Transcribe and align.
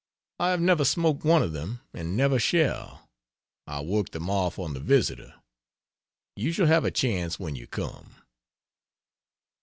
I 0.39 0.49
have 0.49 0.61
never 0.61 0.83
smoked 0.83 1.23
one 1.23 1.43
of 1.43 1.53
them 1.53 1.81
and 1.93 2.17
never 2.17 2.39
shall, 2.39 3.07
I 3.67 3.81
work 3.81 4.09
them 4.09 4.31
off 4.31 4.57
on 4.57 4.73
the 4.73 4.79
visitor. 4.79 5.35
You 6.35 6.51
shall 6.53 6.65
have 6.65 6.85
a 6.85 6.89
chance 6.89 7.39
when 7.39 7.55
you 7.55 7.67
come. 7.67 8.15